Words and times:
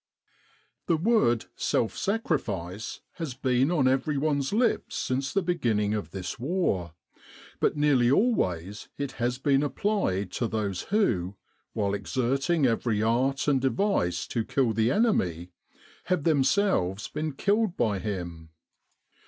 The 0.87 0.97
word 0.97 1.45
self 1.55 1.95
sacrifice 1.95 3.01
has 3.17 3.35
been 3.35 3.69
on 3.69 3.87
everyone's 3.87 4.51
lips 4.51 4.95
since 4.95 5.31
the 5.31 5.43
beginning 5.43 5.93
of 5.93 6.09
this 6.09 6.39
war; 6.39 6.95
but 7.59 7.77
nearly 7.77 8.09
always 8.09 8.87
it 8.97 9.11
has 9.21 9.37
been 9.37 9.61
applied 9.61 10.31
to 10.31 10.47
those 10.47 10.81
who, 10.89 11.35
while 11.73 11.93
exerting 11.93 12.65
every 12.65 13.03
art 13.03 13.47
and 13.47 13.61
device 13.61 14.25
to 14.29 14.43
kill 14.43 14.73
the 14.73 14.89
enemy, 14.89 15.51
have 16.05 16.23
them 16.23 16.41
58 16.41 16.55
"The 16.55 16.61
Long, 16.61 16.67
Long 16.67 16.71
Way 16.71 16.71
to 16.71 16.87
Achi 16.87 16.87
Baba" 16.87 16.99
selves 17.03 17.07
been 17.09 17.33
killed 17.33 17.77
by 17.77 17.99
him. 17.99 18.49